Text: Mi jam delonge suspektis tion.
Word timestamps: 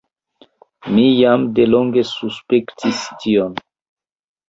Mi 0.93 1.03
jam 1.19 1.45
delonge 1.61 2.07
suspektis 2.15 3.07
tion. 3.23 3.65